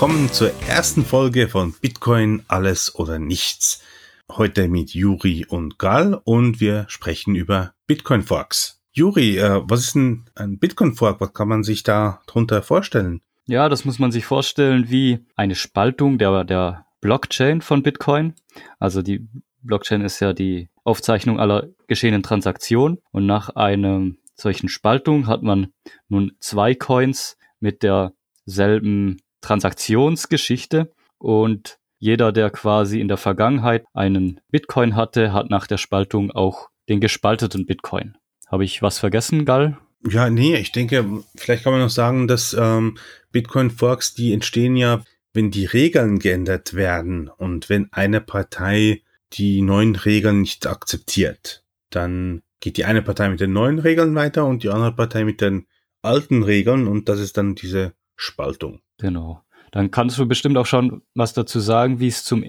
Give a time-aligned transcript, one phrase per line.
[0.00, 3.82] willkommen zur ersten Folge von Bitcoin Alles oder Nichts.
[4.30, 8.80] Heute mit Juri und Gal und wir sprechen über Bitcoin Forks.
[8.92, 11.20] Juri, äh, was ist denn ein Bitcoin Fork?
[11.20, 13.20] Was kann man sich da drunter vorstellen?
[13.46, 18.32] Ja, das muss man sich vorstellen wie eine Spaltung der, der Blockchain von Bitcoin.
[18.78, 19.28] Also die
[19.60, 25.74] Blockchain ist ja die Aufzeichnung aller geschehenen Transaktionen und nach einer solchen Spaltung hat man
[26.08, 34.96] nun zwei Coins mit derselben Transaktionsgeschichte und jeder, der quasi in der Vergangenheit einen Bitcoin
[34.96, 38.16] hatte, hat nach der Spaltung auch den gespalteten Bitcoin.
[38.48, 39.78] Habe ich was vergessen, Gall?
[40.08, 41.04] Ja, nee, ich denke,
[41.36, 42.96] vielleicht kann man noch sagen, dass ähm,
[43.32, 45.04] Bitcoin-Forks, die entstehen ja,
[45.34, 49.02] wenn die Regeln geändert werden und wenn eine Partei
[49.34, 54.46] die neuen Regeln nicht akzeptiert, dann geht die eine Partei mit den neuen Regeln weiter
[54.46, 55.66] und die andere Partei mit den
[56.02, 58.80] alten Regeln und das ist dann diese Spaltung.
[59.00, 59.42] Genau.
[59.72, 62.44] Dann kannst du bestimmt auch schon was dazu sagen, wie es zum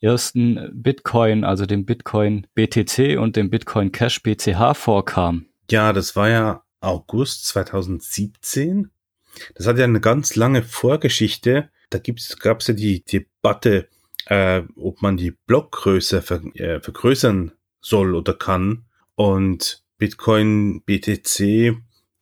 [0.00, 5.46] ersten Bitcoin, also dem Bitcoin BTC und dem Bitcoin Cash BCH vorkam.
[5.70, 8.90] Ja, das war ja August 2017.
[9.54, 11.70] Das hat ja eine ganz lange Vorgeschichte.
[11.90, 11.98] Da
[12.40, 13.88] gab es ja die Debatte,
[14.26, 18.86] äh, ob man die Blockgröße ver äh, vergrößern soll oder kann.
[19.14, 21.76] Und Bitcoin BTC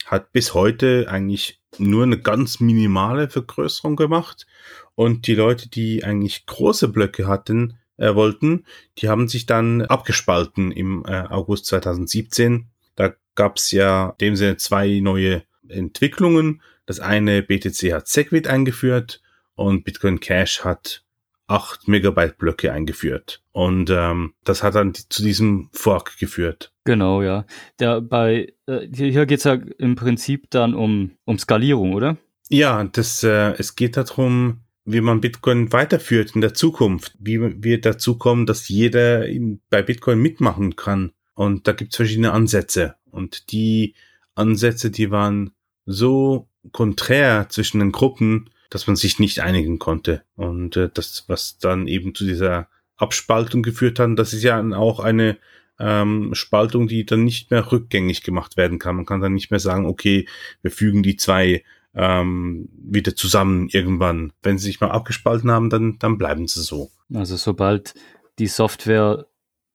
[0.07, 4.47] hat bis heute eigentlich nur eine ganz minimale Vergrößerung gemacht.
[4.95, 8.65] Und die Leute, die eigentlich große Blöcke hatten, äh, wollten,
[8.99, 12.67] die haben sich dann abgespalten im äh, August 2017.
[12.97, 16.63] Da gab es ja in dem Sinne zwei neue Entwicklungen.
[16.87, 19.21] Das eine BTC hat Segwit eingeführt
[19.55, 21.05] und Bitcoin Cash hat
[21.49, 23.43] 8 Megabyte Blöcke eingeführt.
[23.53, 26.73] Und ähm, das hat dann zu diesem Fork geführt.
[26.85, 27.45] Genau, ja.
[27.81, 32.17] Der bei äh, hier geht's ja im Prinzip dann um, um Skalierung, oder?
[32.51, 37.15] Ja, das, äh, es geht darum, wie man Bitcoin weiterführt in der Zukunft.
[37.19, 41.13] Wie wir dazu kommen, dass jeder in, bei Bitcoin mitmachen kann.
[41.35, 42.97] Und da gibt's verschiedene Ansätze.
[43.11, 43.95] Und die
[44.35, 45.53] Ansätze, die waren
[45.85, 50.23] so konträr zwischen den Gruppen, dass man sich nicht einigen konnte.
[50.37, 55.01] Und äh, das, was dann eben zu dieser Abspaltung geführt hat, das ist ja auch
[55.01, 55.39] eine
[55.79, 58.97] ähm, Spaltung, die dann nicht mehr rückgängig gemacht werden kann.
[58.97, 60.27] Man kann dann nicht mehr sagen, okay,
[60.63, 61.65] wir fügen die zwei
[61.95, 64.33] ähm, wieder zusammen irgendwann.
[64.43, 66.91] Wenn sie sich mal abgespalten haben, dann, dann bleiben sie so.
[67.15, 67.95] Also sobald
[68.39, 69.27] die Software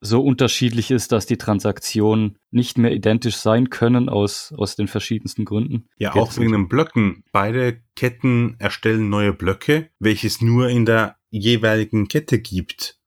[0.04, 5.46] so unterschiedlich ist, dass die Transaktionen nicht mehr identisch sein können aus, aus den verschiedensten
[5.46, 5.88] Gründen.
[5.98, 7.24] Ja, auch wegen den Blöcken.
[7.32, 13.00] Beide Ketten erstellen neue Blöcke, welches nur in der jeweiligen Kette gibt.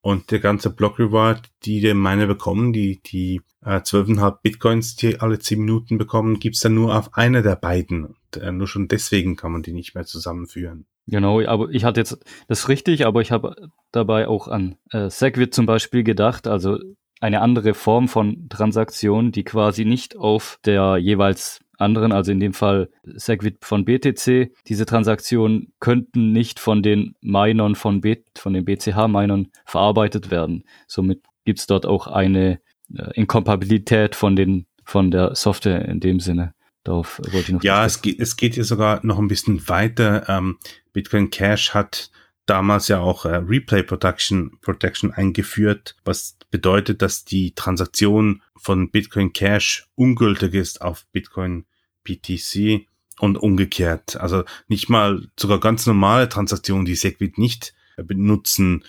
[0.00, 5.20] Und der ganze Block Reward, die der meine bekommen, die, die äh, 12,5 Bitcoins, die
[5.20, 8.04] alle 10 Minuten bekommen, gibt's dann nur auf einer der beiden.
[8.04, 10.86] Und, äh, nur schon deswegen kann man die nicht mehr zusammenführen.
[11.06, 12.18] Genau, aber ich hatte jetzt
[12.48, 13.54] das richtig, aber ich habe
[13.92, 16.78] dabei auch an äh, Segwit zum Beispiel gedacht, also
[17.20, 22.52] eine andere Form von Transaktion, die quasi nicht auf der jeweils anderen, also in dem
[22.52, 28.64] Fall Segwit von BTC, diese Transaktionen könnten nicht von den Minern von, B, von den
[28.64, 30.64] BCH-Minern verarbeitet werden.
[30.86, 32.58] Somit gibt's dort auch eine
[32.94, 36.54] äh, Inkompatibilität von den von der Software in dem Sinne.
[36.86, 37.62] Darauf wollte ich noch.
[37.64, 40.28] Ja, es geht, es geht ja sogar noch ein bisschen weiter.
[40.28, 40.58] Ähm,
[40.92, 42.12] Bitcoin Cash hat
[42.46, 49.32] damals ja auch äh, Replay Protection, Protection eingeführt, was bedeutet, dass die Transaktion von Bitcoin
[49.32, 51.66] Cash ungültig ist auf Bitcoin
[52.04, 52.86] BTC
[53.18, 54.16] und umgekehrt.
[54.20, 58.84] Also nicht mal sogar ganz normale Transaktionen, die Segwit nicht benutzen,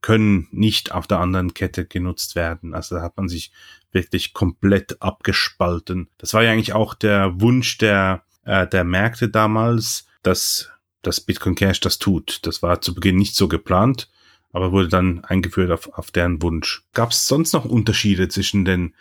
[0.00, 2.74] können nicht auf der anderen Kette genutzt werden.
[2.74, 3.52] Also da hat man sich
[3.92, 6.08] wirklich komplett abgespalten.
[6.18, 10.70] Das war ja eigentlich auch der Wunsch der, äh, der Märkte damals, dass,
[11.02, 12.40] dass Bitcoin Cash das tut.
[12.46, 14.10] Das war zu Beginn nicht so geplant,
[14.52, 16.84] aber wurde dann eingeführt auf, auf deren Wunsch.
[16.92, 18.94] Gab es sonst noch Unterschiede zwischen den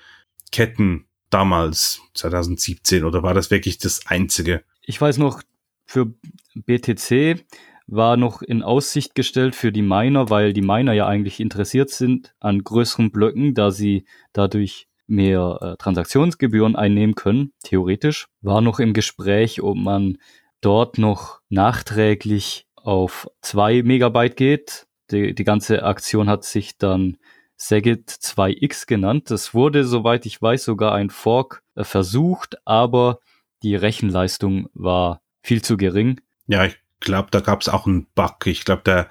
[0.52, 4.64] Ketten damals, 2017, oder war das wirklich das einzige?
[4.82, 5.42] Ich weiß noch,
[5.86, 6.14] für
[6.56, 7.44] BTC
[7.92, 12.34] war noch in Aussicht gestellt für die Miner, weil die Miner ja eigentlich interessiert sind
[12.40, 18.28] an größeren Blöcken, da sie dadurch mehr äh, Transaktionsgebühren einnehmen können, theoretisch.
[18.42, 20.18] War noch im Gespräch, ob man
[20.62, 24.88] dort noch nachträglich auf zwei Megabyte geht.
[25.12, 27.18] Die, die ganze Aktion hat sich dann
[27.58, 29.30] Segit 2X genannt.
[29.30, 33.20] Das wurde, soweit ich weiß, sogar ein Fork äh, versucht, aber
[33.64, 36.22] die Rechenleistung war viel zu gering.
[36.48, 38.46] Ja, ich glaube, da gab es auch einen Bug.
[38.46, 39.08] Ich glaube, da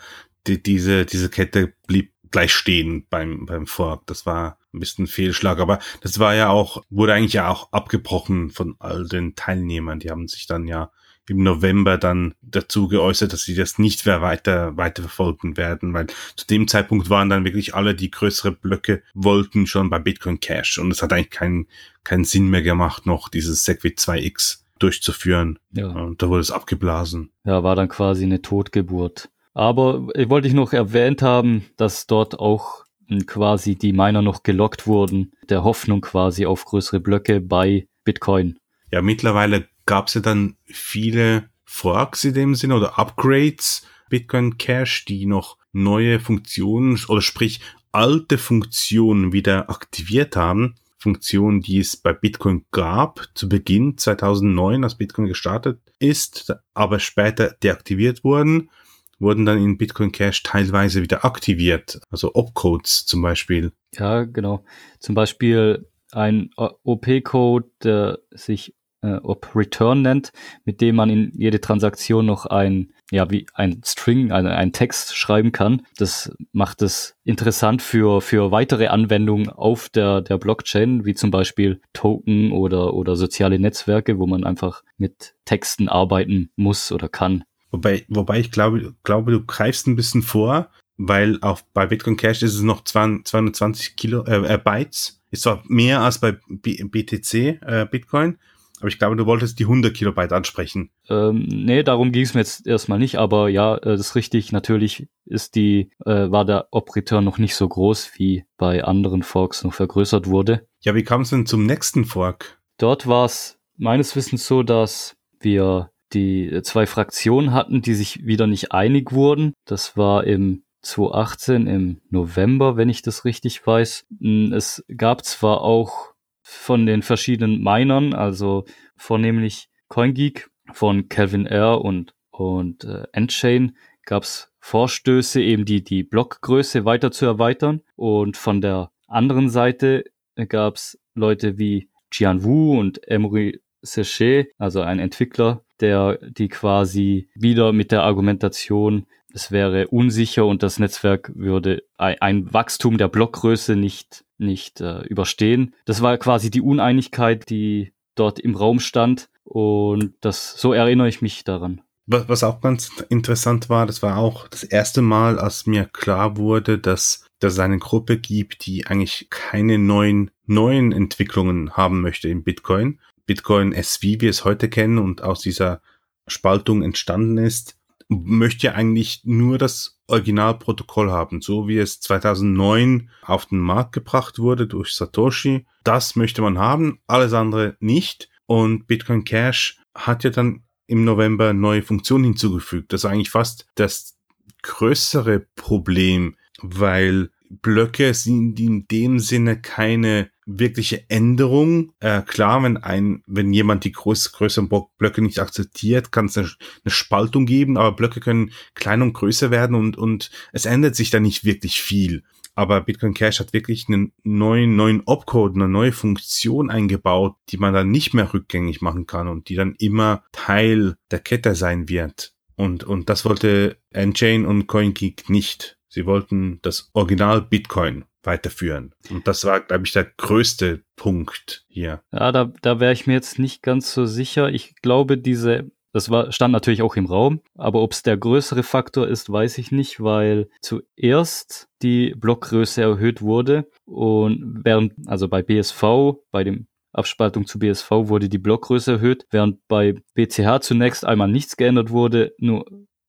[0.46, 4.06] die, diese diese Kette blieb gleich stehen beim beim Fork.
[4.06, 5.58] Das war ein bisschen Fehlschlag.
[5.58, 10.00] Aber das war ja auch, wurde eigentlich ja auch abgebrochen von all den Teilnehmern.
[10.00, 10.90] Die haben sich dann ja
[11.28, 16.08] im November dann dazu geäußert, dass sie das nicht mehr weiter, weiter verfolgen werden, weil
[16.34, 20.78] zu dem Zeitpunkt waren dann wirklich alle, die größere Blöcke wollten, schon bei Bitcoin Cash
[20.78, 21.68] und es hat eigentlich keinen,
[22.02, 25.58] keinen Sinn mehr gemacht, noch dieses Segwit 2X durchzuführen.
[25.72, 25.88] Ja.
[25.88, 27.30] Und da wurde es abgeblasen.
[27.44, 29.30] Ja, war dann quasi eine Totgeburt.
[29.52, 32.84] Aber ich wollte ich noch erwähnt haben, dass dort auch
[33.26, 38.58] quasi die Miner noch gelockt wurden, der Hoffnung quasi auf größere Blöcke bei Bitcoin.
[38.92, 45.04] Ja, mittlerweile gab es ja dann viele Forks in dem Sinne oder Upgrades Bitcoin Cash,
[45.04, 47.60] die noch neue Funktionen oder sprich
[47.92, 50.74] alte Funktionen wieder aktiviert haben.
[51.00, 57.56] Funktionen, die es bei Bitcoin gab zu Beginn 2009, als Bitcoin gestartet ist, aber später
[57.62, 58.70] deaktiviert wurden,
[59.18, 62.00] wurden dann in Bitcoin Cash teilweise wieder aktiviert.
[62.10, 63.72] Also Opcodes zum Beispiel.
[63.94, 64.64] Ja, genau.
[64.98, 70.32] Zum Beispiel ein OP-Code, der sich äh, ob Return nennt,
[70.64, 75.16] mit dem man in jede Transaktion noch ein, ja, wie ein String, ein, ein Text
[75.16, 75.82] schreiben kann.
[75.96, 81.80] Das macht es interessant für, für weitere Anwendungen auf der, der Blockchain, wie zum Beispiel
[81.92, 87.44] Token oder, oder soziale Netzwerke, wo man einfach mit Texten arbeiten muss oder kann.
[87.70, 92.42] Wobei, wobei ich glaube, glaube, du greifst ein bisschen vor, weil auch bei Bitcoin Cash
[92.42, 95.22] ist es noch 220 Kilo, äh, Bytes.
[95.30, 98.38] Ist zwar mehr als bei BTC, äh, Bitcoin,
[98.80, 100.90] aber ich glaube, du wolltest die 100 Kilobyte ansprechen.
[101.08, 104.52] Ähm, nee, darum ging es mir jetzt erstmal nicht, aber ja, äh, das ist richtig.
[104.52, 109.64] Natürlich ist die, äh, war der Op-Return noch nicht so groß, wie bei anderen Forks
[109.64, 110.66] noch vergrößert wurde.
[110.80, 112.58] Ja, wie kam es denn zum nächsten Fork?
[112.78, 118.46] Dort war es meines Wissens so, dass wir die zwei Fraktionen hatten, die sich wieder
[118.46, 119.54] nicht einig wurden.
[119.64, 124.06] Das war im 2018 im November, wenn ich das richtig weiß.
[124.20, 126.09] Hm, es gab zwar auch
[126.50, 128.64] von den verschiedenen Minern, also
[128.96, 131.80] vornehmlich CoinGeek von Calvin R.
[131.80, 137.82] und, und äh, Endchain gab es Vorstöße, eben die, die Blockgröße weiter zu erweitern.
[137.96, 140.04] Und von der anderen Seite
[140.48, 147.30] gab es Leute wie Jian Wu und Emery Sechet, also ein Entwickler, der die quasi
[147.34, 153.76] wieder mit der Argumentation, es wäre unsicher und das Netzwerk würde ein Wachstum der Blockgröße
[153.76, 155.74] nicht nicht äh, überstehen.
[155.84, 161.22] Das war quasi die Uneinigkeit, die dort im Raum stand und das so erinnere ich
[161.22, 161.82] mich daran.
[162.06, 166.78] Was auch ganz interessant war, das war auch das erste Mal, als mir klar wurde,
[166.78, 172.42] dass dass es eine Gruppe gibt, die eigentlich keine neuen neuen Entwicklungen haben möchte im
[172.42, 173.00] Bitcoin.
[173.26, 175.80] Bitcoin S, wie wir es heute kennen und aus dieser
[176.26, 177.76] Spaltung entstanden ist,
[178.10, 184.66] möchte eigentlich nur das Originalprotokoll haben, so wie es 2009 auf den Markt gebracht wurde
[184.66, 185.66] durch Satoshi.
[185.84, 188.28] Das möchte man haben, alles andere nicht.
[188.46, 192.92] Und Bitcoin Cash hat ja dann im November neue Funktionen hinzugefügt.
[192.92, 194.18] Das ist eigentlich fast das
[194.62, 201.92] größere Problem, weil Blöcke sind in dem Sinne keine wirkliche Änderung.
[202.00, 204.68] Äh, klar, wenn ein, wenn jemand die groß, größeren
[204.98, 206.50] Blöcke nicht akzeptiert, kann es eine,
[206.84, 211.10] eine, Spaltung geben, aber Blöcke können kleiner und größer werden und, und es ändert sich
[211.10, 212.22] da nicht wirklich viel.
[212.54, 217.72] Aber Bitcoin Cash hat wirklich einen neuen, neuen Opcode, eine neue Funktion eingebaut, die man
[217.72, 222.34] dann nicht mehr rückgängig machen kann und die dann immer Teil der Kette sein wird.
[222.56, 225.78] Und, und das wollte Enchain und CoinGeek nicht.
[225.88, 228.94] Sie wollten das Original Bitcoin weiterführen.
[229.10, 232.02] Und das war, glaube ich, der größte Punkt hier.
[232.12, 234.50] Ja, da, da wäre ich mir jetzt nicht ganz so sicher.
[234.50, 238.62] Ich glaube, diese, das war, stand natürlich auch im Raum, aber ob es der größere
[238.62, 245.42] Faktor ist, weiß ich nicht, weil zuerst die Blockgröße erhöht wurde und während, also bei
[245.42, 245.82] BSV,
[246.30, 251.56] bei dem Abspaltung zu BSV wurde die Blockgröße erhöht, während bei BCH zunächst einmal nichts
[251.56, 252.64] geändert wurde, nur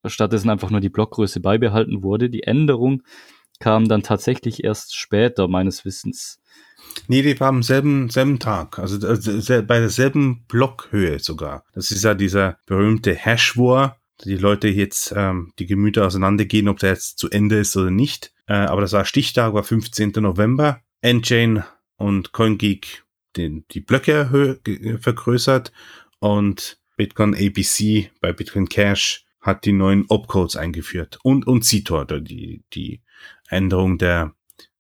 [0.05, 2.29] stattdessen einfach nur die Blockgröße beibehalten wurde.
[2.29, 3.03] Die Änderung
[3.61, 6.41] kam dann tatsächlich erst später, meines Wissens.
[7.07, 11.63] Nee, die war am selben, selben Tag, also, also bei derselben Blockhöhe sogar.
[11.73, 16.89] Das ist ja dieser berühmte Hash-War, die Leute jetzt ähm, die Gemüter auseinandergehen, ob der
[16.89, 18.33] jetzt zu Ende ist oder nicht.
[18.47, 20.11] Äh, aber das war Stichtag, war 15.
[20.17, 20.81] November.
[21.01, 21.63] Endchain
[21.95, 23.03] und CoinGeek
[23.37, 24.59] den, die Blöcke
[24.99, 25.71] vergrößert
[26.19, 32.63] und Bitcoin ABC bei Bitcoin Cash hat die neuen Opcodes eingeführt und, und Citor, die,
[32.73, 33.01] die
[33.51, 34.33] Änderung der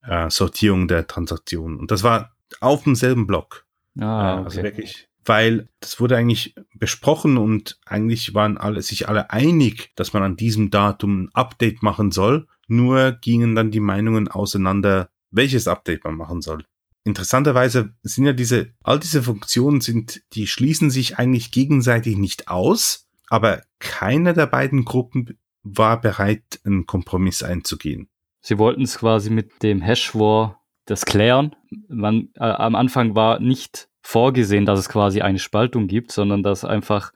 [0.03, 1.77] äh, Sortierung der Transaktionen.
[1.77, 3.65] Und das war auf demselben Block.
[3.99, 4.43] Ah, okay.
[4.45, 10.13] Also wirklich, weil das wurde eigentlich besprochen und eigentlich waren alle, sich alle einig, dass
[10.13, 12.47] man an diesem Datum ein Update machen soll.
[12.67, 16.65] Nur gingen dann die Meinungen auseinander, welches Update man machen soll.
[17.03, 23.07] interessanterweise sind ja diese, all diese Funktionen sind, die schließen sich eigentlich gegenseitig nicht aus,
[23.27, 28.09] aber keine der beiden Gruppen war bereit, einen Kompromiss einzugehen.
[28.41, 31.55] Sie wollten es quasi mit dem Hash-War das klären.
[31.87, 36.65] Man, äh, am Anfang war nicht vorgesehen, dass es quasi eine Spaltung gibt, sondern dass
[36.65, 37.11] einfach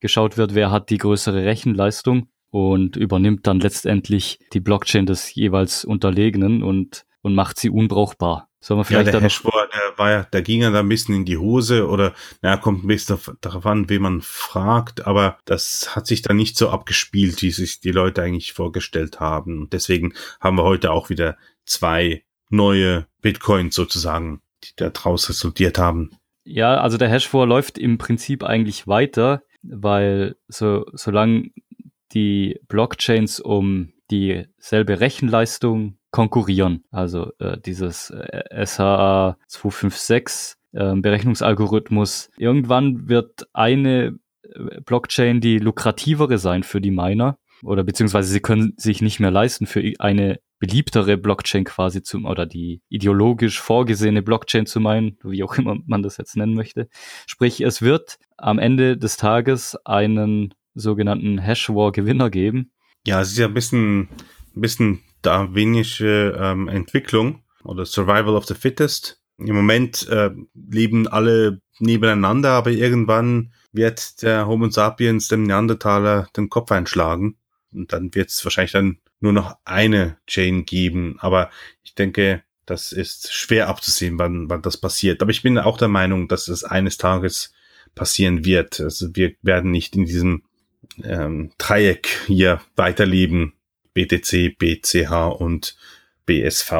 [0.00, 5.84] geschaut wird, wer hat die größere Rechenleistung und übernimmt dann letztendlich die Blockchain des jeweils
[5.84, 8.48] Unterlegenen und, und macht sie unbrauchbar.
[8.64, 11.14] Sollen wir vielleicht ja, der Hashboard, der war ja, der ging ja da ein bisschen
[11.14, 15.94] in die Hose oder, naja, kommt ein bisschen darauf an, wen man fragt, aber das
[15.94, 19.68] hat sich da nicht so abgespielt, wie sich die Leute eigentlich vorgestellt haben.
[19.68, 26.12] Deswegen haben wir heute auch wieder zwei neue Bitcoins sozusagen, die da draus resultiert haben.
[26.44, 31.50] Ja, also der Hashfor läuft im Prinzip eigentlich weiter, weil so, solange
[32.14, 36.84] die Blockchains um dieselbe Rechenleistung konkurrieren.
[36.92, 42.30] Also äh, dieses äh, SHA 256 äh, Berechnungsalgorithmus.
[42.36, 48.74] Irgendwann wird eine äh, Blockchain die lukrativere sein für die Miner oder beziehungsweise sie können
[48.76, 54.66] sich nicht mehr leisten für eine beliebtere Blockchain quasi zu oder die ideologisch vorgesehene Blockchain
[54.66, 56.88] zu meinen, wie auch immer man das jetzt nennen möchte.
[57.26, 62.70] Sprich, es wird am Ende des Tages einen sogenannten Hash-War-Gewinner geben.
[63.04, 64.02] Ja, es ist ja ein bisschen,
[64.54, 69.20] ein bisschen darwinische ähm, Entwicklung oder Survival of the Fittest.
[69.38, 76.48] Im Moment äh, leben alle nebeneinander, aber irgendwann wird der Homo sapiens dem Neandertaler den
[76.48, 77.36] Kopf einschlagen.
[77.72, 81.16] Und dann wird es wahrscheinlich dann nur noch eine Chain geben.
[81.18, 81.50] Aber
[81.82, 85.20] ich denke, das ist schwer abzusehen, wann, wann das passiert.
[85.22, 87.52] Aber ich bin auch der Meinung, dass es eines Tages
[87.94, 88.80] passieren wird.
[88.80, 90.44] Also wir werden nicht in diesem
[91.02, 93.54] ähm, Dreieck hier weiterleben,
[93.94, 95.76] BTC, BCH und
[96.26, 96.72] BSV.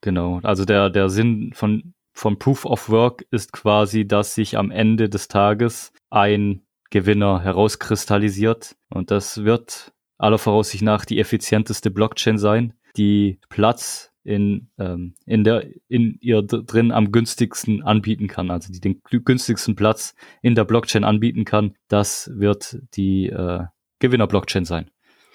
[0.00, 4.70] Genau, also der, der Sinn von, von Proof of Work ist quasi, dass sich am
[4.70, 12.38] Ende des Tages ein Gewinner herauskristallisiert und das wird aller Voraussicht nach die effizienteste Blockchain
[12.38, 18.72] sein, die Platz in, ähm, in, der, in ihr drin am günstigsten anbieten kann, also
[18.72, 23.64] die den günstigsten Platz in der Blockchain anbieten kann, das wird die äh,
[24.00, 24.90] Gewinner-Blockchain sein.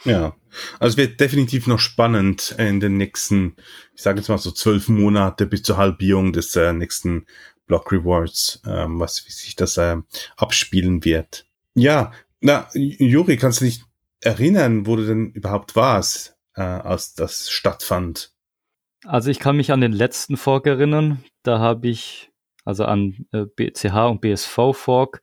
[0.06, 0.36] Ja,
[0.80, 3.56] also es wird definitiv noch spannend in den nächsten,
[3.94, 7.26] ich sage jetzt mal so zwölf Monate bis zur Halbierung des äh, nächsten
[7.66, 9.98] Block Rewards, ähm, was wie sich das äh,
[10.38, 11.48] abspielen wird.
[11.74, 13.84] Ja, na, Juri, kannst du dich
[14.22, 18.32] erinnern, wo du denn überhaupt warst, äh, als das stattfand?
[19.04, 21.24] Also ich kann mich an den letzten Fork erinnern.
[21.44, 22.32] Da habe ich,
[22.64, 25.22] also an äh, BCH und BSV Fork,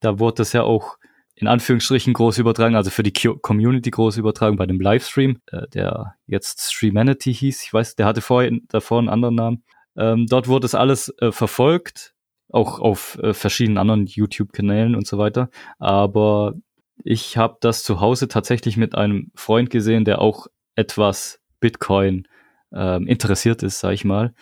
[0.00, 0.98] da wurde das ja auch
[1.44, 6.14] in Anführungsstrichen groß übertragen, also für die Community groß übertragen bei dem Livestream, äh, der
[6.26, 7.62] jetzt Streamanity hieß.
[7.64, 9.64] Ich weiß, der hatte vorher davor einen anderen Namen.
[9.94, 12.14] Ähm, dort wurde das alles äh, verfolgt,
[12.48, 15.50] auch auf äh, verschiedenen anderen YouTube-Kanälen und so weiter.
[15.78, 16.54] Aber
[17.02, 20.46] ich habe das zu Hause tatsächlich mit einem Freund gesehen, der auch
[20.76, 22.26] etwas Bitcoin
[22.72, 24.32] ähm, interessiert ist, sag ich mal.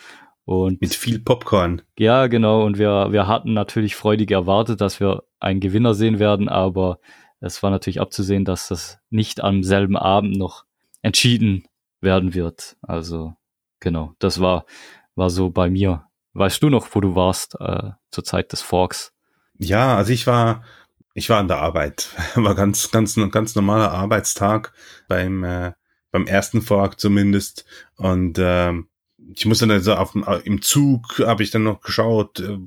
[0.45, 1.81] Und mit viel Popcorn.
[1.97, 2.65] Ja, genau.
[2.65, 6.99] Und wir, wir hatten natürlich freudig erwartet, dass wir einen Gewinner sehen werden, aber
[7.39, 10.65] es war natürlich abzusehen, dass das nicht am selben Abend noch
[11.01, 11.65] entschieden
[12.01, 12.77] werden wird.
[12.81, 13.35] Also,
[13.79, 14.65] genau, das war,
[15.15, 16.05] war so bei mir.
[16.33, 19.13] Weißt du noch, wo du warst äh, zur Zeit des Forks?
[19.59, 20.63] Ja, also ich war,
[21.13, 22.09] ich war an der Arbeit.
[22.35, 24.73] War ganz, ganz, ganz normaler Arbeitstag
[25.07, 25.73] beim, äh,
[26.11, 27.65] beim ersten Fork zumindest.
[27.95, 28.87] Und ähm,
[29.35, 32.57] ich muss dann also auf, im Zug habe ich dann noch geschaut, äh,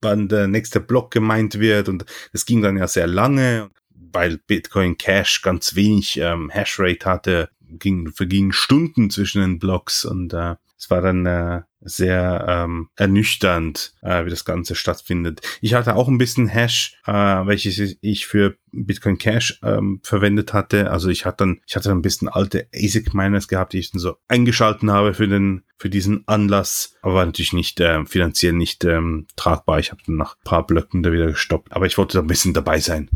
[0.00, 4.96] wann der nächste Block gemeint wird und es ging dann ja sehr lange, weil Bitcoin
[4.96, 10.90] Cash ganz wenig ähm, Hashrate hatte, ging, vergingen Stunden zwischen den Blocks und äh, es
[10.90, 15.40] war dann äh, sehr ähm, ernüchternd, äh, wie das Ganze stattfindet.
[15.60, 20.90] Ich hatte auch ein bisschen Hash, äh, welches ich für Bitcoin Cash ähm, verwendet hatte.
[20.90, 23.98] Also ich hatte dann, ich hatte ein bisschen alte ASIC Miners gehabt, die ich dann
[23.98, 28.84] so eingeschalten habe für den, für diesen Anlass, aber war natürlich nicht äh, finanziell nicht
[28.84, 29.80] ähm, tragbar.
[29.80, 32.54] Ich habe dann nach paar Blöcken da wieder gestoppt, aber ich wollte da ein bisschen
[32.54, 33.10] dabei sein.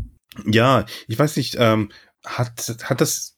[0.45, 1.89] Ja, ich weiß nicht, ähm,
[2.25, 3.37] hat hat das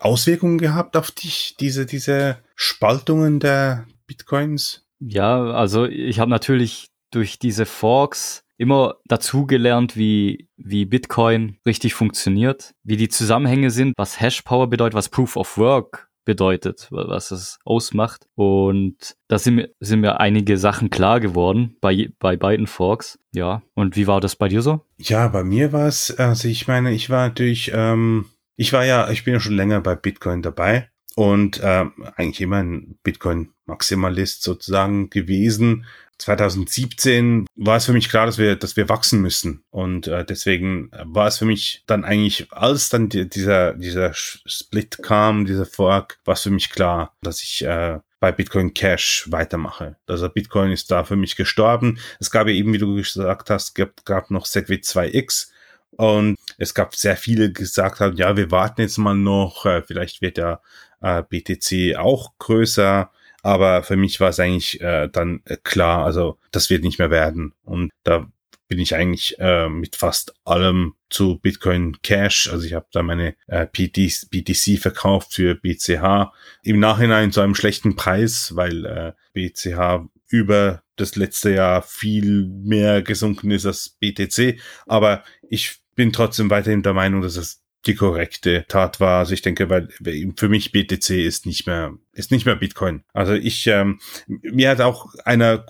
[0.00, 4.86] Auswirkungen gehabt auf dich, diese, diese Spaltungen der Bitcoins?
[5.00, 12.74] Ja, also ich habe natürlich durch diese Forks immer dazugelernt, wie, wie Bitcoin richtig funktioniert,
[12.82, 18.26] wie die Zusammenhänge sind, was Hashpower bedeutet, was Proof of Work bedeutet, was es ausmacht.
[18.34, 23.18] Und da sind mir, sind mir einige Sachen klar geworden bei, bei beiden Forks.
[23.32, 23.62] Ja.
[23.74, 24.80] Und wie war das bei dir so?
[24.96, 29.10] Ja, bei mir war es, also ich meine, ich war natürlich, ähm, ich war ja,
[29.10, 34.42] ich bin ja schon länger bei Bitcoin dabei und äh, eigentlich immer ein Bitcoin Maximalist
[34.42, 35.86] sozusagen gewesen.
[36.18, 39.64] 2017 war es für mich klar, dass wir, dass wir wachsen müssen.
[39.70, 44.98] Und äh, deswegen war es für mich dann eigentlich, als dann die, dieser, dieser Split
[45.02, 49.96] kam, dieser Fork, war es für mich klar, dass ich äh, bei Bitcoin Cash weitermache.
[50.06, 51.98] Also Bitcoin ist da für mich gestorben.
[52.20, 55.48] Es gab ja eben, wie du gesagt hast, gab, gab noch Segwit 2X.
[55.96, 59.82] Und es gab sehr viele, die gesagt haben, ja, wir warten jetzt mal noch, äh,
[59.82, 60.60] vielleicht wird ja
[61.00, 63.10] äh, BTC auch größer.
[63.42, 67.10] Aber für mich war es eigentlich äh, dann äh, klar, also das wird nicht mehr
[67.10, 67.52] werden.
[67.62, 68.26] Und da
[68.68, 72.48] bin ich eigentlich äh, mit fast allem zu Bitcoin Cash.
[72.50, 76.32] Also ich habe da meine äh, BTC, BTC verkauft für BCH.
[76.62, 83.02] Im Nachhinein zu einem schlechten Preis, weil äh, BCH über das letzte Jahr viel mehr
[83.02, 84.58] gesunken ist als BTC.
[84.86, 89.18] Aber ich bin trotzdem weiterhin der Meinung, dass es die korrekte Tat war.
[89.18, 89.88] Also ich denke, weil
[90.36, 93.02] für mich BTC ist nicht mehr ist nicht mehr Bitcoin.
[93.12, 95.66] Also ich ähm, mir hat auch einer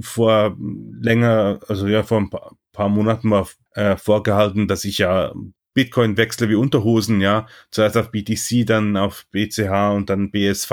[0.00, 0.56] vor
[1.00, 5.32] länger, also ja vor ein paar, paar Monaten mal äh, vorgehalten, dass ich ja
[5.74, 10.70] Bitcoin wechsle wie Unterhosen, ja, zuerst auf BTC, dann auf BCH und dann BSV.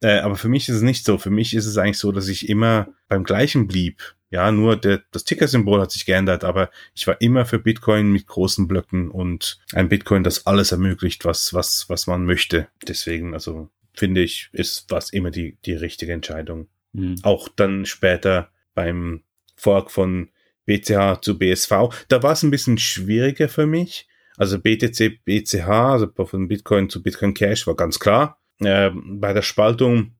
[0.00, 1.18] Äh, aber für mich ist es nicht so.
[1.18, 4.14] Für mich ist es eigentlich so, dass ich immer beim gleichen blieb.
[4.30, 8.26] Ja, nur der, das Ticker-Symbol hat sich geändert, aber ich war immer für Bitcoin mit
[8.26, 12.68] großen Blöcken und ein Bitcoin, das alles ermöglicht, was, was, was man möchte.
[12.86, 16.68] Deswegen, also finde ich, ist was immer die, die richtige Entscheidung.
[16.92, 17.16] Mhm.
[17.22, 19.22] Auch dann später beim
[19.56, 20.28] Fork von
[20.66, 21.72] BCH zu BSV.
[22.08, 24.06] Da war es ein bisschen schwieriger für mich.
[24.36, 28.40] Also BTC, BCH, also von Bitcoin zu Bitcoin Cash war ganz klar.
[28.60, 30.12] Äh, bei der Spaltung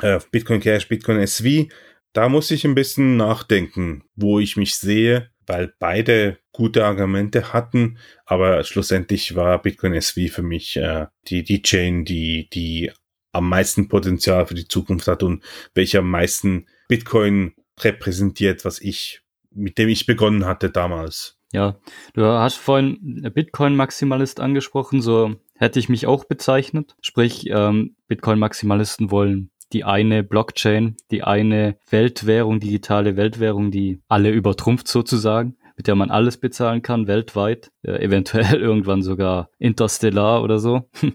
[0.00, 1.68] äh, Bitcoin Cash, Bitcoin SV
[2.16, 7.98] da muss ich ein bisschen nachdenken, wo ich mich sehe, weil beide gute Argumente hatten,
[8.24, 12.90] aber schlussendlich war Bitcoin SV für mich äh, die, die Chain, die, die
[13.32, 15.44] am meisten Potenzial für die Zukunft hat und
[15.74, 19.20] welcher am meisten Bitcoin repräsentiert, was ich,
[19.50, 21.38] mit dem ich begonnen hatte damals.
[21.52, 21.78] Ja,
[22.14, 26.96] du hast vorhin Bitcoin-Maximalist angesprochen, so hätte ich mich auch bezeichnet.
[27.02, 34.88] Sprich, ähm, Bitcoin-Maximalisten wollen die eine Blockchain, die eine Weltwährung, digitale Weltwährung, die alle übertrumpft
[34.88, 40.88] sozusagen, mit der man alles bezahlen kann, weltweit, äh, eventuell irgendwann sogar interstellar oder so.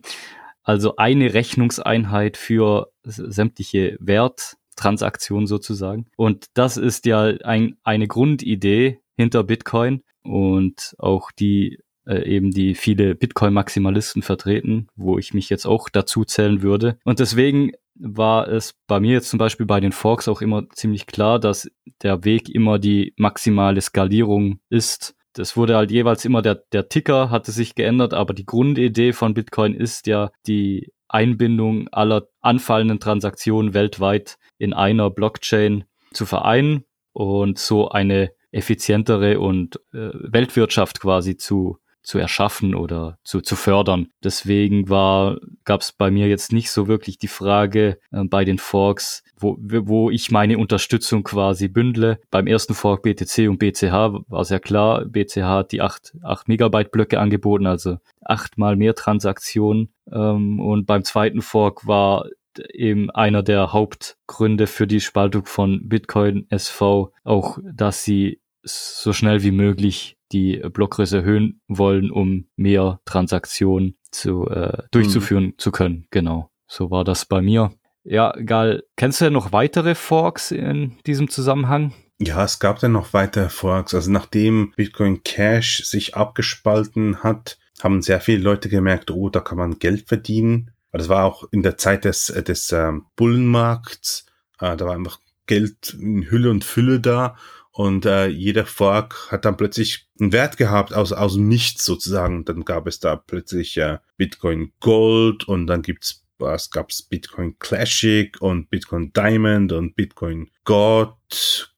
[0.64, 6.06] Also eine Rechnungseinheit für sämtliche Werttransaktionen sozusagen.
[6.18, 11.80] Und das ist ja ein, eine Grundidee hinter Bitcoin und auch die
[12.12, 16.97] äh, eben die viele Bitcoin-Maximalisten vertreten, wo ich mich jetzt auch dazu zählen würde.
[17.06, 21.08] Und deswegen war es bei mir jetzt zum Beispiel bei den Forks auch immer ziemlich
[21.08, 21.69] klar, dass
[22.02, 25.15] der Weg immer die maximale Skalierung ist.
[25.34, 29.34] Das wurde halt jeweils immer der, der Ticker hatte sich geändert, aber die Grundidee von
[29.34, 37.58] Bitcoin ist ja die Einbindung aller anfallenden Transaktionen weltweit in einer Blockchain zu vereinen und
[37.58, 44.08] so eine effizientere und äh, Weltwirtschaft quasi zu zu erschaffen oder zu, zu fördern.
[44.24, 48.58] Deswegen war, gab es bei mir jetzt nicht so wirklich die Frage äh, bei den
[48.58, 52.20] Forks, wo, wo ich meine Unterstützung quasi bündle.
[52.30, 56.92] Beim ersten Fork BTC und BCH war sehr klar, BCH hat die 8, 8 Megabyte
[56.92, 59.94] Blöcke angeboten, also achtmal mehr Transaktionen.
[60.12, 62.26] Ähm, und beim zweiten Fork war
[62.74, 69.44] eben einer der Hauptgründe für die Spaltung von Bitcoin SV auch, dass sie so schnell
[69.44, 75.58] wie möglich die Blockgröße erhöhen wollen, um mehr Transaktionen zu, äh, durchzuführen mhm.
[75.58, 76.08] zu können.
[76.12, 77.72] Genau, so war das bei mir.
[78.04, 81.94] Ja, Gal, kennst du ja noch weitere Forks in diesem Zusammenhang?
[82.20, 83.94] Ja, es gab dann noch weitere Forks.
[83.94, 89.58] Also nachdem Bitcoin Cash sich abgespalten hat, haben sehr viele Leute gemerkt, oh, da kann
[89.58, 90.72] man Geld verdienen.
[90.91, 94.26] Das war auch in der Zeit des, des ähm, Bullenmarkts.
[94.60, 97.36] Äh, da war einfach Geld in Hülle und Fülle da
[97.71, 102.43] und äh, jeder Fork hat dann plötzlich einen Wert gehabt aus, aus Nichts sozusagen.
[102.43, 108.36] Dann gab es da plötzlich äh, Bitcoin Gold und dann gibt's was gab's Bitcoin Classic
[108.41, 111.13] und Bitcoin Diamond und Bitcoin God,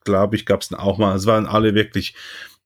[0.06, 1.16] glaube ich, gab's dann auch mal.
[1.16, 2.16] Es waren alle wirklich,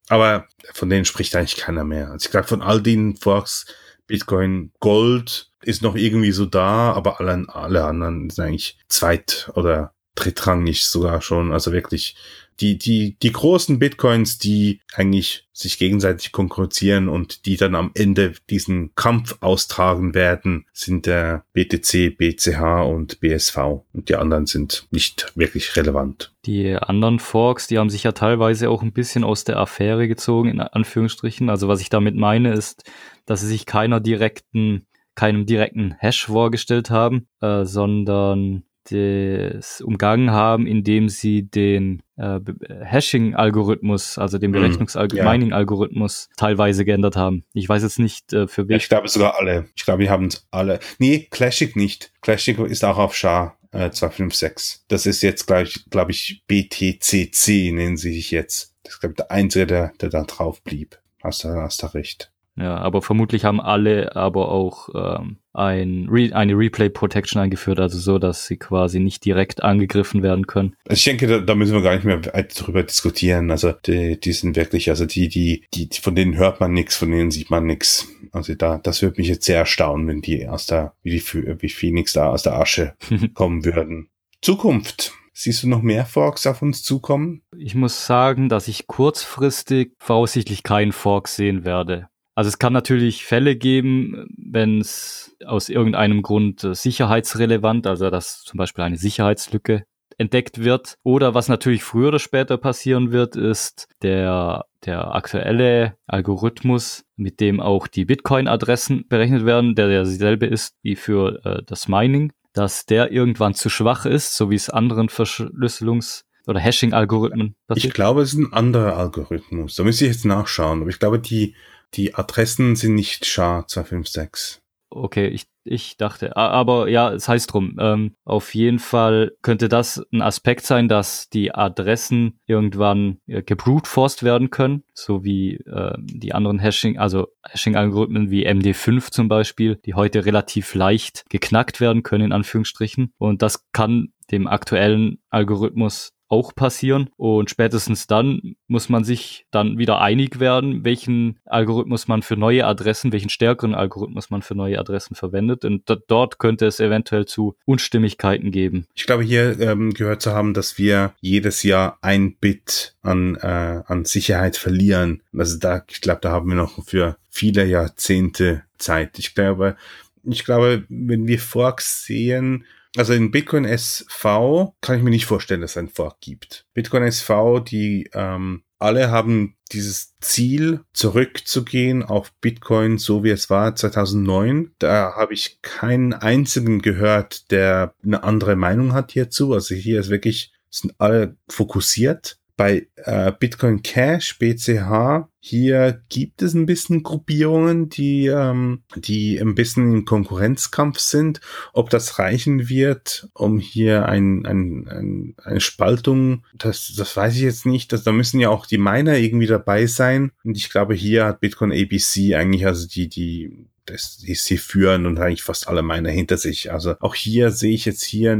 [0.08, 2.10] aber von denen spricht eigentlich keiner mehr.
[2.12, 3.66] Also ich glaube, von all den Forks
[4.06, 9.92] Bitcoin Gold ist noch irgendwie so da, aber alle, alle anderen sind eigentlich zweit- oder
[10.18, 11.52] drittrangig sogar schon.
[11.52, 12.16] Also wirklich
[12.60, 18.32] die, die, die großen Bitcoins, die eigentlich sich gegenseitig konkurrieren und die dann am Ende
[18.50, 23.56] diesen Kampf austragen werden, sind der BTC, BCH und BSV.
[23.92, 26.32] Und die anderen sind nicht wirklich relevant.
[26.46, 30.50] Die anderen Forks, die haben sich ja teilweise auch ein bisschen aus der Affäre gezogen,
[30.50, 31.50] in Anführungsstrichen.
[31.50, 32.90] Also was ich damit meine, ist,
[33.26, 40.66] dass sie sich keiner direkten, keinem direkten Hash vorgestellt haben, äh, sondern das umgangen haben,
[40.66, 42.40] indem sie den äh,
[42.82, 46.34] Hashing-Algorithmus, also den Berechnungs-Mining-Algorithmus ja.
[46.36, 47.44] teilweise geändert haben.
[47.52, 48.72] Ich weiß jetzt nicht, äh, für wen.
[48.72, 49.66] Ja, ich glaube sogar alle.
[49.76, 50.80] Ich glaube, die haben es alle.
[50.98, 52.12] Nee, Classic nicht.
[52.20, 54.82] Classic ist auch auf SHA äh, 256.
[54.88, 58.74] Das ist jetzt gleich, glaube ich, BTCC nennen sie sich jetzt.
[58.82, 60.98] Das ist, glaube ich, der Einzige, der, der da drauf blieb.
[61.22, 62.32] Hast du, hast du recht.
[62.58, 67.98] Ja, aber vermutlich haben alle aber auch ähm, ein Re eine Replay Protection eingeführt, also
[67.98, 70.74] so, dass sie quasi nicht direkt angegriffen werden können.
[70.88, 73.50] Also ich denke, da, da müssen wir gar nicht mehr darüber diskutieren.
[73.52, 77.10] Also die, die sind wirklich, also die, die, die, von denen hört man nichts, von
[77.10, 78.08] denen sieht man nichts.
[78.32, 81.22] Also da, das würde mich jetzt sehr erstaunen, wenn die aus der, wie die
[81.62, 82.94] wie Phoenix da aus der Asche
[83.34, 84.08] kommen würden.
[84.42, 85.12] Zukunft.
[85.32, 87.42] Siehst du noch mehr Forks auf uns zukommen?
[87.56, 92.08] Ich muss sagen, dass ich kurzfristig voraussichtlich keinen Fork sehen werde.
[92.38, 98.42] Also es kann natürlich Fälle geben, wenn es aus irgendeinem Grund äh, sicherheitsrelevant, also dass
[98.44, 99.82] zum Beispiel eine Sicherheitslücke
[100.18, 100.98] entdeckt wird.
[101.02, 107.58] Oder was natürlich früher oder später passieren wird, ist der, der aktuelle Algorithmus, mit dem
[107.58, 113.10] auch die Bitcoin-Adressen berechnet werden, der derselbe ist wie für äh, das Mining, dass der
[113.10, 117.86] irgendwann zu schwach ist, so wie es anderen Verschlüsselungs- oder Hashing-Algorithmen passiert.
[117.86, 119.74] Ich glaube, es ist ein anderer Algorithmus.
[119.74, 120.82] Da müsste ich jetzt nachschauen.
[120.82, 121.56] Aber ich glaube, die
[121.94, 124.60] die Adressen sind nicht SHA-256.
[124.90, 127.76] Okay, ich, ich dachte, aber ja, es heißt drum.
[127.78, 133.90] Ähm, auf jeden Fall könnte das ein Aspekt sein, dass die Adressen irgendwann äh, gebrute
[134.22, 139.92] werden können, so wie äh, die anderen Hashing, also Hashing-Algorithmen wie MD5 zum Beispiel, die
[139.92, 143.12] heute relativ leicht geknackt werden können, in Anführungsstrichen.
[143.18, 147.10] Und das kann dem aktuellen Algorithmus auch passieren.
[147.16, 152.66] Und spätestens dann muss man sich dann wieder einig werden, welchen Algorithmus man für neue
[152.66, 155.64] Adressen, welchen stärkeren Algorithmus man für neue Adressen verwendet.
[155.64, 158.86] Und dort könnte es eventuell zu Unstimmigkeiten geben.
[158.94, 163.82] Ich glaube, hier ähm, gehört zu haben, dass wir jedes Jahr ein Bit an, äh,
[163.86, 165.22] an Sicherheit verlieren.
[165.36, 169.18] Also da, ich glaube, da haben wir noch für viele Jahrzehnte Zeit.
[169.18, 169.76] Ich glaube,
[170.24, 172.64] ich glaube, wenn wir Forks sehen,
[172.96, 176.66] also in Bitcoin SV kann ich mir nicht vorstellen, dass es ein Fork gibt.
[176.74, 183.74] Bitcoin SV, die ähm, alle haben dieses Ziel, zurückzugehen auf Bitcoin, so wie es war
[183.74, 184.72] 2009.
[184.78, 189.52] Da habe ich keinen einzigen gehört, der eine andere Meinung hat hierzu.
[189.52, 196.54] Also hier ist wirklich, sind alle fokussiert bei äh, Bitcoin Cash, BCH, hier gibt es
[196.54, 201.40] ein bisschen Gruppierungen, die, ähm, die ein bisschen im Konkurrenzkampf sind.
[201.72, 207.42] Ob das reichen wird, um hier ein, ein, ein, eine Spaltung, das, das weiß ich
[207.42, 207.92] jetzt nicht.
[207.92, 210.32] Das, da müssen ja auch die Miner irgendwie dabei sein.
[210.42, 215.06] Und ich glaube, hier hat Bitcoin ABC eigentlich, also die, die, das, die sie führen
[215.06, 216.72] und eigentlich fast alle Miner hinter sich.
[216.72, 218.36] Also auch hier sehe ich jetzt hier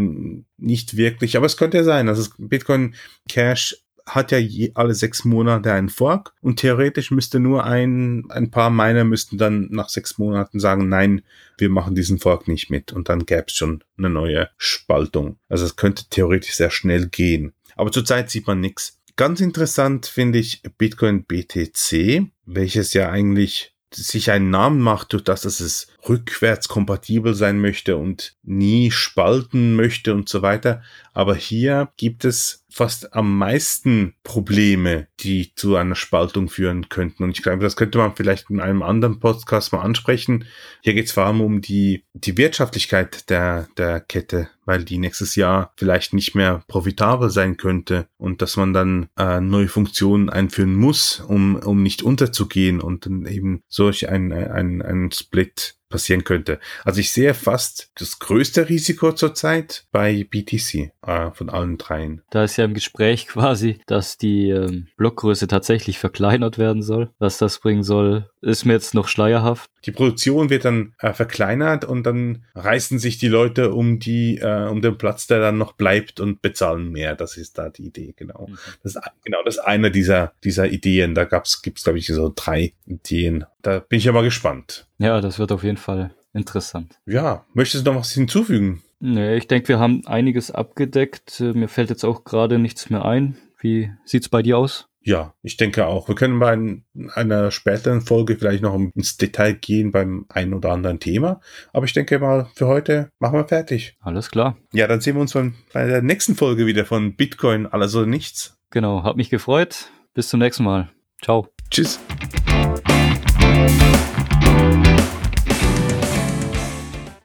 [0.56, 2.08] nicht wirklich, aber es könnte ja sein.
[2.08, 2.96] Also Bitcoin
[3.28, 3.76] Cash
[4.08, 8.70] hat ja je, alle sechs Monate einen Fork und theoretisch müsste nur ein, ein paar
[8.70, 11.22] Miner müssten dann nach sechs Monaten sagen, nein,
[11.56, 15.38] wir machen diesen Fork nicht mit und dann gäbe es schon eine neue Spaltung.
[15.48, 17.52] Also es könnte theoretisch sehr schnell gehen.
[17.76, 18.98] Aber zurzeit sieht man nichts.
[19.16, 25.42] Ganz interessant finde ich Bitcoin BTC, welches ja eigentlich sich einen Namen macht, durch das,
[25.42, 30.82] dass es rückwärts kompatibel sein möchte und nie spalten möchte und so weiter.
[31.12, 37.24] Aber hier gibt es fast am meisten Probleme, die zu einer Spaltung führen könnten.
[37.24, 40.44] Und ich glaube, das könnte man vielleicht in einem anderen Podcast mal ansprechen.
[40.82, 45.34] Hier geht es vor allem um die, die Wirtschaftlichkeit der, der Kette, weil die nächstes
[45.34, 50.74] Jahr vielleicht nicht mehr profitabel sein könnte und dass man dann äh, neue Funktionen einführen
[50.74, 56.60] muss, um, um nicht unterzugehen und dann eben solch ein, ein, ein Split passieren könnte.
[56.84, 62.22] Also ich sehe fast das größte Risiko zurzeit bei BTC äh, von allen dreien.
[62.30, 67.10] Da ist ja im Gespräch quasi, dass die ähm, Blockgröße tatsächlich verkleinert werden soll.
[67.18, 69.70] Was das bringen soll, ist mir jetzt noch schleierhaft.
[69.84, 74.68] Die Produktion wird dann äh, verkleinert und dann reißen sich die Leute um die äh,
[74.68, 77.14] um den Platz, der dann noch bleibt und bezahlen mehr.
[77.14, 78.48] Das ist da die Idee, genau.
[78.48, 78.58] Mhm.
[78.82, 81.14] Das ist, genau, das ist eine dieser dieser Ideen.
[81.14, 83.44] Da gab's gibt's glaube ich so drei Ideen.
[83.62, 84.86] Da bin ich ja mal gespannt.
[84.98, 86.98] Ja, das wird auf jeden Fall interessant.
[87.06, 88.82] Ja, möchtest du noch was hinzufügen?
[89.00, 91.40] Nee, ich denke, wir haben einiges abgedeckt.
[91.40, 93.36] Mir fällt jetzt auch gerade nichts mehr ein.
[93.60, 94.88] Wie sieht's bei dir aus?
[95.08, 96.06] Ja, ich denke auch.
[96.08, 96.82] Wir können bei
[97.14, 101.40] einer späteren Folge vielleicht noch ins Detail gehen beim einen oder anderen Thema.
[101.72, 103.96] Aber ich denke mal, für heute machen wir fertig.
[104.02, 104.58] Alles klar.
[104.74, 108.58] Ja, dann sehen wir uns bei der nächsten Folge wieder von Bitcoin, alles oder nichts.
[108.68, 109.90] Genau, hat mich gefreut.
[110.12, 110.90] Bis zum nächsten Mal.
[111.22, 111.48] Ciao.
[111.70, 111.98] Tschüss.